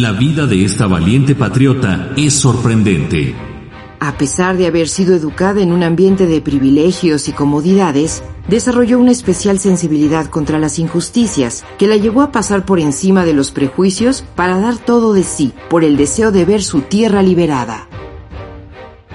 La 0.00 0.12
vida 0.12 0.46
de 0.46 0.64
esta 0.64 0.86
valiente 0.86 1.34
patriota 1.34 2.12
es 2.16 2.32
sorprendente. 2.34 3.34
A 3.98 4.16
pesar 4.16 4.56
de 4.56 4.68
haber 4.68 4.86
sido 4.86 5.16
educada 5.16 5.60
en 5.60 5.72
un 5.72 5.82
ambiente 5.82 6.28
de 6.28 6.40
privilegios 6.40 7.28
y 7.28 7.32
comodidades, 7.32 8.22
desarrolló 8.46 9.00
una 9.00 9.10
especial 9.10 9.58
sensibilidad 9.58 10.26
contra 10.26 10.60
las 10.60 10.78
injusticias 10.78 11.64
que 11.78 11.88
la 11.88 11.96
llevó 11.96 12.22
a 12.22 12.30
pasar 12.30 12.64
por 12.64 12.78
encima 12.78 13.24
de 13.24 13.32
los 13.32 13.50
prejuicios 13.50 14.24
para 14.36 14.60
dar 14.60 14.78
todo 14.78 15.14
de 15.14 15.24
sí 15.24 15.52
por 15.68 15.82
el 15.82 15.96
deseo 15.96 16.30
de 16.30 16.44
ver 16.44 16.62
su 16.62 16.82
tierra 16.82 17.20
liberada. 17.20 17.88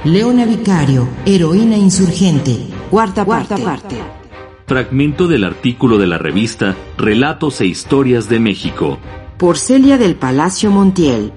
Leona 0.03 0.45
Vicario, 0.45 1.07
heroína 1.25 1.77
insurgente, 1.77 2.57
cuarta, 2.89 3.23
cuarta 3.23 3.55
parte. 3.55 3.95
Fragmento 4.67 5.29
del 5.29 5.45
artículo 5.45 5.97
de 5.97 6.07
la 6.07 6.17
revista 6.17 6.75
Relatos 6.97 7.61
e 7.61 7.67
Historias 7.67 8.27
de 8.27 8.41
México. 8.41 8.99
Por 9.43 9.57
Celia 9.57 9.97
del 9.97 10.15
Palacio 10.15 10.71
Montiel. 10.71 11.33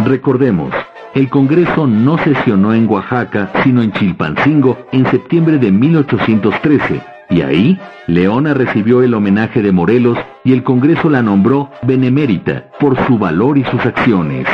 Recordemos, 0.00 0.74
el 1.14 1.30
Congreso 1.30 1.86
no 1.86 2.18
sesionó 2.18 2.74
en 2.74 2.90
Oaxaca, 2.90 3.52
sino 3.62 3.80
en 3.80 3.92
Chilpancingo 3.92 4.76
en 4.90 5.08
septiembre 5.08 5.58
de 5.58 5.70
1813, 5.70 7.00
y 7.30 7.42
ahí 7.42 7.80
Leona 8.08 8.52
recibió 8.52 9.04
el 9.04 9.14
homenaje 9.14 9.62
de 9.62 9.70
Morelos 9.70 10.18
y 10.42 10.52
el 10.52 10.64
Congreso 10.64 11.08
la 11.08 11.22
nombró 11.22 11.70
benemérita 11.82 12.72
por 12.80 12.96
su 13.06 13.18
valor 13.20 13.56
y 13.56 13.62
sus 13.66 13.86
acciones. 13.86 14.48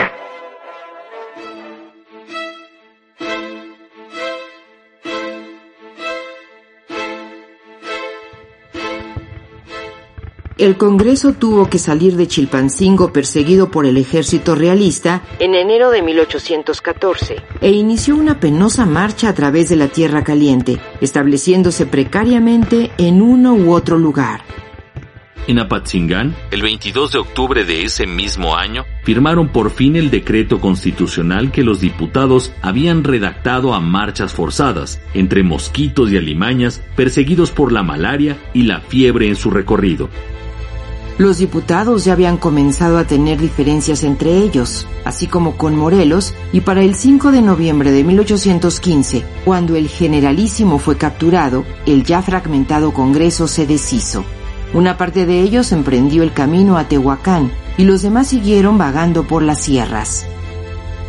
El 10.59 10.79
Congreso 10.79 11.35
tuvo 11.35 11.69
que 11.69 11.79
salir 11.79 12.17
de 12.17 12.27
Chilpancingo 12.27 13.13
perseguido 13.13 13.71
por 13.71 13.85
el 13.85 13.99
ejército 13.99 14.55
realista 14.55 15.21
en 15.39 15.55
enero 15.55 15.91
de 15.91 16.01
1814 16.01 17.37
e 17.61 17.73
inició 17.73 18.17
una 18.17 18.41
penosa 18.41 18.87
marcha 18.87 19.29
a 19.29 19.35
través 19.35 19.69
de 19.69 19.77
la 19.77 19.89
Tierra 19.89 20.25
Caliente, 20.25 20.81
estableciéndose 21.03 21.85
precariamente 21.85 22.91
en 22.97 23.21
uno 23.21 23.53
u 23.53 23.71
otro 23.71 23.99
lugar. 23.99 24.41
En 25.47 25.59
Apatzingán, 25.59 26.35
el 26.51 26.63
22 26.63 27.13
de 27.13 27.19
octubre 27.19 27.65
de 27.67 27.85
ese 27.85 28.07
mismo 28.07 28.57
año, 28.57 28.87
firmaron 29.05 29.49
por 29.49 29.71
fin 29.71 29.95
el 29.95 30.11
decreto 30.11 30.59
constitucional 30.59 31.53
que 31.53 31.65
los 31.65 31.81
diputados 31.81 32.51
habían 32.63 33.05
redactado 33.05 33.75
a 33.75 33.81
marchas 33.81 34.33
forzadas, 34.33 35.03
entre 35.13 35.43
mosquitos 35.43 36.11
y 36.11 36.17
alimañas, 36.17 36.83
perseguidos 36.97 37.51
por 37.51 37.73
la 37.73 37.83
malaria 37.83 38.39
y 38.55 38.63
la 38.63 38.81
fiebre 38.81 39.29
en 39.29 39.37
su 39.37 39.51
recorrido. 39.51 40.09
Los 41.19 41.39
diputados 41.39 42.05
ya 42.05 42.13
habían 42.13 42.37
comenzado 42.37 42.99
a 42.99 43.05
tener 43.05 43.41
diferencias 43.41 44.05
entre 44.05 44.37
ellos, 44.37 44.87
así 45.07 45.27
como 45.27 45.57
con 45.57 45.75
Morelos, 45.75 46.35
y 46.53 46.61
para 46.61 46.83
el 46.83 46.95
5 46.95 47.33
de 47.33 47.41
noviembre 47.41 47.91
de 47.91 48.05
1815, 48.05 49.25
cuando 49.47 49.77
el 49.77 49.89
generalísimo 49.89 50.79
fue 50.79 50.99
capturado, 50.99 51.65
el 51.87 52.05
ya 52.05 52.21
fragmentado 52.21 52.93
Congreso 52.93 53.49
se 53.49 53.67
deshizo. 53.67 54.25
Una 54.75 54.99
parte 54.99 55.25
de 55.25 55.41
ellos 55.41 55.73
emprendió 55.73 56.23
el 56.23 56.35
camino 56.35 56.77
a 56.77 56.85
Tehuacán 56.85 57.51
y 57.79 57.85
los 57.85 58.03
demás 58.03 58.29
siguieron 58.29 58.77
vagando 58.77 59.27
por 59.27 59.43
las 59.43 59.63
sierras. 59.63 60.27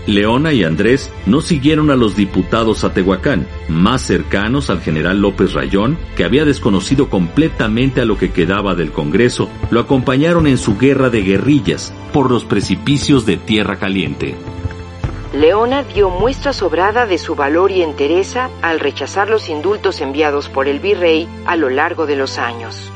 Leona 0.08 0.54
y 0.54 0.64
Andrés 0.64 1.12
no 1.26 1.42
siguieron 1.42 1.92
a 1.92 1.98
los 1.98 2.16
diputados 2.16 2.86
a 2.86 2.94
Tehuacán, 2.94 3.46
más 3.68 4.02
cercanos 4.02 4.70
al 4.70 4.80
general 4.80 5.20
López 5.20 5.54
Rayón, 5.54 5.98
que 6.16 6.24
había 6.24 6.46
desconocido 6.46 7.10
completamente 7.10 8.00
a 8.00 8.06
lo 8.06 8.18
que 8.18 8.32
quedaba 8.32 8.74
del 8.74 8.92
Congreso, 8.94 9.50
lo 9.70 9.82
acompañaron 9.82 10.48
en 10.48 10.58
su 10.58 10.78
guerra 10.78 11.10
de 11.10 11.24
guerrillas 11.24 11.94
por 12.14 12.32
los 12.32 12.46
precipicios 12.46 13.26
de 13.26 13.36
Tierra 13.36 13.76
Caliente. 13.76 14.36
Leona 15.34 15.84
dio 15.84 16.10
muestra 16.10 16.54
sobrada 16.54 17.06
de 17.06 17.18
su 17.18 17.36
valor 17.36 17.72
y 17.72 17.82
entereza 17.82 18.50
al 18.62 18.80
rechazar 18.80 19.30
los 19.30 19.50
indultos 19.50 20.00
enviados 20.00 20.48
por 20.48 20.70
el 20.70 20.80
virrey 20.80 21.28
a 21.46 21.58
lo 21.58 21.70
largo 21.70 22.06
de 22.06 22.16
los 22.16 22.38
años. 22.38 22.94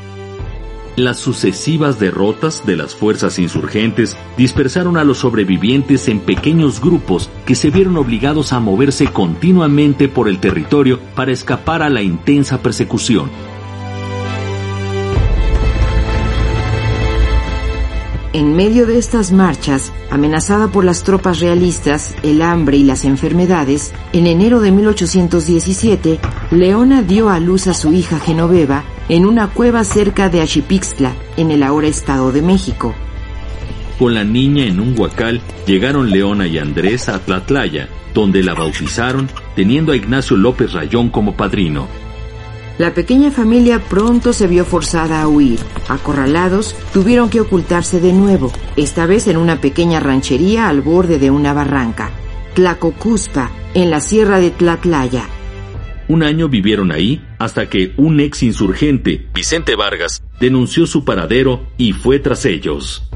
Las 0.96 1.16
sucesivas 1.16 1.98
derrotas 1.98 2.66
de 2.66 2.76
las 2.76 2.94
fuerzas 2.94 3.38
insurgentes 3.38 4.14
dispersaron 4.36 4.98
a 4.98 5.04
los 5.04 5.18
sobrevivientes 5.18 6.06
en 6.08 6.20
pequeños 6.20 6.82
grupos 6.82 7.30
que 7.46 7.54
se 7.54 7.70
vieron 7.70 7.96
obligados 7.96 8.52
a 8.52 8.60
moverse 8.60 9.06
continuamente 9.06 10.08
por 10.08 10.28
el 10.28 10.38
territorio 10.38 11.00
para 11.14 11.32
escapar 11.32 11.82
a 11.82 11.88
la 11.88 12.02
intensa 12.02 12.60
persecución. 12.60 13.30
En 18.34 18.56
medio 18.56 18.86
de 18.86 18.96
estas 18.96 19.30
marchas, 19.30 19.92
amenazada 20.10 20.68
por 20.68 20.86
las 20.86 21.02
tropas 21.02 21.40
realistas, 21.40 22.14
el 22.22 22.40
hambre 22.40 22.78
y 22.78 22.82
las 22.84 23.04
enfermedades, 23.04 23.92
en 24.14 24.26
enero 24.26 24.60
de 24.60 24.72
1817, 24.72 26.18
Leona 26.50 27.02
dio 27.02 27.28
a 27.28 27.38
luz 27.40 27.66
a 27.66 27.74
su 27.74 27.92
hija 27.92 28.18
Genoveva 28.18 28.84
en 29.10 29.26
una 29.26 29.48
cueva 29.48 29.84
cerca 29.84 30.30
de 30.30 30.40
Achipixtla, 30.40 31.12
en 31.36 31.50
el 31.50 31.62
ahora 31.62 31.88
Estado 31.88 32.32
de 32.32 32.40
México. 32.40 32.94
Con 33.98 34.14
la 34.14 34.24
niña 34.24 34.64
en 34.64 34.80
un 34.80 34.98
huacal, 34.98 35.42
llegaron 35.66 36.10
Leona 36.10 36.46
y 36.46 36.56
Andrés 36.56 37.10
a 37.10 37.18
Tlatlaya, 37.18 37.90
donde 38.14 38.42
la 38.42 38.54
bautizaron, 38.54 39.28
teniendo 39.54 39.92
a 39.92 39.96
Ignacio 39.96 40.38
López 40.38 40.72
Rayón 40.72 41.10
como 41.10 41.36
padrino. 41.36 41.86
La 42.78 42.94
pequeña 42.94 43.30
familia 43.30 43.80
pronto 43.80 44.32
se 44.32 44.46
vio 44.46 44.64
forzada 44.64 45.22
a 45.22 45.28
huir. 45.28 45.58
Acorralados, 45.88 46.74
tuvieron 46.92 47.28
que 47.28 47.40
ocultarse 47.40 48.00
de 48.00 48.12
nuevo, 48.12 48.50
esta 48.76 49.06
vez 49.06 49.28
en 49.28 49.36
una 49.36 49.60
pequeña 49.60 50.00
ranchería 50.00 50.68
al 50.68 50.80
borde 50.80 51.18
de 51.18 51.30
una 51.30 51.52
barranca, 51.52 52.10
Tlacocuspa, 52.54 53.50
en 53.74 53.90
la 53.90 54.00
sierra 54.00 54.40
de 54.40 54.50
Tlatlaya. 54.50 55.24
Un 56.08 56.22
año 56.22 56.48
vivieron 56.48 56.92
ahí 56.92 57.24
hasta 57.38 57.68
que 57.68 57.92
un 57.96 58.20
ex 58.20 58.42
insurgente, 58.42 59.26
Vicente 59.32 59.76
Vargas, 59.76 60.22
denunció 60.40 60.86
su 60.86 61.04
paradero 61.04 61.66
y 61.78 61.92
fue 61.92 62.18
tras 62.18 62.44
ellos. 62.44 63.08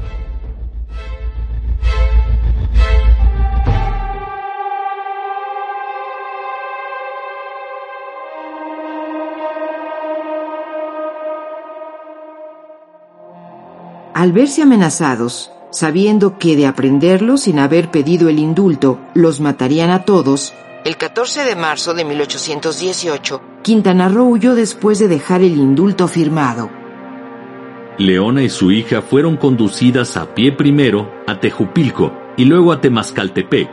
Al 14.27 14.33
verse 14.33 14.61
amenazados, 14.61 15.53
sabiendo 15.71 16.37
que 16.37 16.57
de 16.57 16.67
aprenderlo 16.67 17.37
sin 17.37 17.59
haber 17.59 17.91
pedido 17.91 18.27
el 18.27 18.39
indulto 18.39 18.99
los 19.13 19.39
matarían 19.39 19.89
a 19.89 20.03
todos, 20.03 20.53
el 20.83 20.97
14 20.97 21.45
de 21.45 21.55
marzo 21.55 21.93
de 21.93 22.03
1818, 22.03 23.41
Quintana 23.61 24.09
Roo 24.09 24.25
huyó 24.25 24.53
después 24.53 24.99
de 24.99 25.07
dejar 25.07 25.43
el 25.43 25.53
indulto 25.53 26.09
firmado. 26.09 26.69
Leona 27.97 28.43
y 28.43 28.49
su 28.49 28.69
hija 28.69 29.01
fueron 29.01 29.37
conducidas 29.37 30.17
a 30.17 30.35
pie 30.35 30.51
primero 30.51 31.09
a 31.25 31.39
Tejupilco 31.39 32.11
y 32.35 32.43
luego 32.43 32.73
a 32.73 32.81
Temascaltepec. 32.81 33.69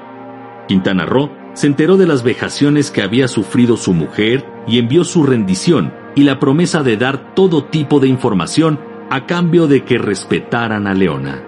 Quintana 0.69 1.05
Roo 1.05 1.31
se 1.55 1.67
enteró 1.67 1.97
de 1.97 2.07
las 2.07 2.23
vejaciones 2.23 2.93
que 2.93 3.03
había 3.03 3.27
sufrido 3.27 3.77
su 3.77 3.93
mujer 3.93 4.47
y 4.69 4.79
envió 4.79 5.03
su 5.03 5.25
rendición 5.25 5.93
y 6.15 6.23
la 6.23 6.39
promesa 6.39 6.85
de 6.85 6.97
dar 6.97 7.35
todo 7.35 7.65
tipo 7.65 7.99
de 7.99 8.07
información 8.07 8.94
a 9.15 9.27
cambio 9.27 9.69
de 9.69 9.85
que 9.85 9.97
respetaran 9.97 10.89
a 10.89 10.93
Leona. 10.93 11.41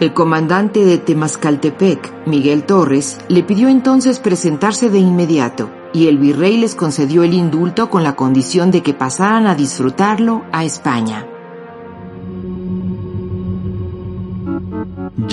El 0.00 0.14
comandante 0.14 0.82
de 0.82 0.96
Temascaltepec, 0.96 2.26
Miguel 2.26 2.64
Torres, 2.64 3.18
le 3.28 3.42
pidió 3.42 3.68
entonces 3.68 4.18
presentarse 4.18 4.88
de 4.88 4.98
inmediato 4.98 5.70
y 5.92 6.08
el 6.08 6.16
virrey 6.16 6.56
les 6.56 6.74
concedió 6.74 7.22
el 7.22 7.34
indulto 7.34 7.90
con 7.90 8.02
la 8.02 8.16
condición 8.16 8.70
de 8.70 8.82
que 8.82 8.94
pasaran 8.94 9.46
a 9.46 9.54
disfrutarlo 9.54 10.46
a 10.52 10.64
España. 10.64 11.26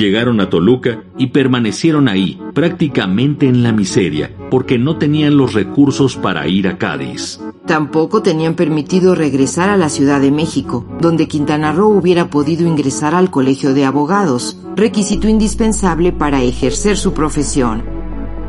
Llegaron 0.04 0.42
a 0.42 0.50
Toluca 0.50 1.02
y 1.18 1.28
permanecieron 1.28 2.10
ahí, 2.10 2.38
prácticamente 2.54 3.48
en 3.48 3.64
la 3.64 3.72
miseria, 3.72 4.36
porque 4.52 4.78
no 4.78 4.98
tenían 4.98 5.38
los 5.38 5.54
recursos 5.54 6.18
para 6.18 6.46
ir 6.46 6.68
a 6.68 6.78
Cádiz. 6.78 7.40
Tampoco 7.66 8.22
tenían 8.22 8.56
permitido 8.56 9.16
regresar 9.16 9.70
a 9.70 9.78
la 9.78 9.88
Ciudad 9.88 10.20
de 10.20 10.30
México, 10.30 10.86
donde 11.00 11.30
Quintana 11.30 11.72
Roo 11.72 11.88
hubiera 11.88 12.30
podido 12.30 12.68
ingresar 12.68 13.16
al 13.16 13.32
Colegio 13.32 13.74
de 13.74 13.86
Abogados, 13.86 14.60
requisito 14.76 15.30
indispensable 15.30 16.12
para 16.12 16.44
ejercer 16.44 16.98
su 16.98 17.14
profesión. 17.14 17.84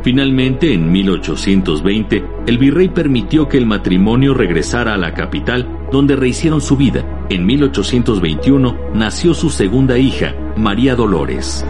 Finalmente, 0.02 0.74
en 0.74 0.90
1820, 0.90 2.24
el 2.48 2.58
virrey 2.58 2.88
permitió 2.88 3.48
que 3.48 3.58
el 3.58 3.66
matrimonio 3.66 4.34
regresara 4.34 4.94
a 4.94 4.98
la 4.98 5.14
capital, 5.14 5.86
donde 5.92 6.16
rehicieron 6.16 6.60
su 6.60 6.76
vida. 6.76 7.26
En 7.30 7.46
1821 7.46 8.76
nació 8.92 9.34
su 9.34 9.50
segunda 9.50 9.96
hija, 9.96 10.34
María 10.56 10.94
Dolores. 10.94 11.64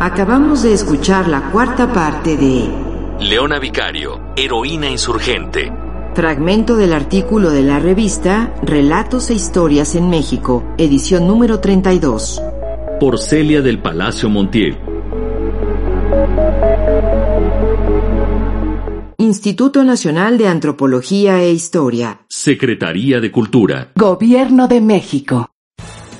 Acabamos 0.00 0.62
de 0.62 0.72
escuchar 0.72 1.28
la 1.28 1.50
cuarta 1.50 1.92
parte 1.92 2.36
de 2.36 2.70
Leona 3.20 3.58
Vicario, 3.58 4.18
heroína 4.36 4.88
insurgente. 4.88 5.70
Fragmento 6.14 6.76
del 6.76 6.94
artículo 6.94 7.50
de 7.50 7.62
la 7.62 7.78
revista 7.78 8.54
Relatos 8.62 9.28
e 9.30 9.34
Historias 9.34 9.94
en 9.94 10.08
México, 10.08 10.64
edición 10.78 11.26
número 11.26 11.60
32. 11.60 12.42
Por 12.98 13.18
Celia 13.18 13.60
del 13.60 13.78
Palacio 13.78 14.30
Montiel. 14.30 14.87
Instituto 19.28 19.84
Nacional 19.84 20.38
de 20.38 20.48
Antropología 20.48 21.42
e 21.42 21.52
Historia. 21.52 22.20
Secretaría 22.28 23.20
de 23.20 23.30
Cultura. 23.30 23.92
Gobierno 23.94 24.68
de 24.68 24.80
México. 24.80 25.50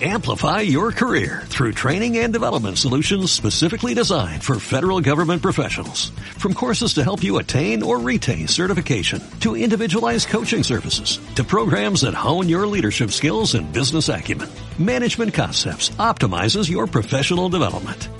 Amplify 0.02 0.60
your 0.60 0.92
career 0.92 1.42
through 1.46 1.72
training 1.72 2.18
and 2.18 2.34
development 2.34 2.76
solutions 2.76 3.32
specifically 3.32 3.94
designed 3.94 4.44
for 4.44 4.60
federal 4.60 5.00
government 5.00 5.42
professionals. 5.42 6.10
From 6.36 6.52
courses 6.52 6.92
to 6.94 7.02
help 7.02 7.24
you 7.24 7.38
attain 7.38 7.82
or 7.82 7.98
retain 7.98 8.46
certification, 8.46 9.22
to 9.40 9.56
individualized 9.56 10.28
coaching 10.28 10.62
services, 10.62 11.18
to 11.34 11.42
programs 11.42 12.02
that 12.02 12.14
hone 12.14 12.46
your 12.46 12.66
leadership 12.66 13.10
skills 13.10 13.54
and 13.54 13.72
business 13.72 14.10
acumen, 14.10 14.50
Management 14.78 15.32
Concepts 15.32 15.88
optimizes 15.98 16.70
your 16.70 16.86
professional 16.86 17.48
development. 17.48 18.08